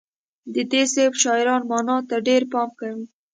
[0.53, 3.05] د دې سبک شاعران معنا ته ډیر پام کوي